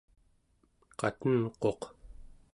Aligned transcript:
qatenquq 0.99 1.81